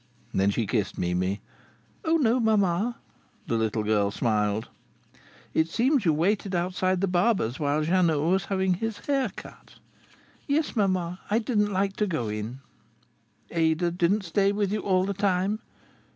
Then 0.33 0.49
she 0.49 0.65
kissed 0.65 0.97
Mimi. 0.97 1.41
"Oh 2.03 2.17
no, 2.17 2.39
mamma!" 2.39 2.97
The 3.45 3.53
little 3.53 3.83
girl 3.83 4.09
smiled. 4.09 4.67
"It 5.53 5.69
seems 5.69 6.05
you 6.05 6.11
waited 6.13 6.55
outside 6.55 7.01
the 7.01 7.07
barber's 7.07 7.59
while 7.59 7.83
Jeannot 7.83 8.19
was 8.19 8.45
having 8.45 8.73
his 8.73 8.97
hair 9.05 9.29
cut." 9.35 9.75
"Yes, 10.47 10.75
mamma. 10.75 11.19
I 11.29 11.37
didn't 11.37 11.71
like 11.71 11.95
to 11.97 12.07
go 12.07 12.29
in." 12.29 12.61
"Ada 13.51 13.91
didn't 13.91 14.23
stay 14.23 14.51
with 14.51 14.71
you 14.73 14.79
all 14.79 15.05
the 15.05 15.13
time?" 15.13 15.59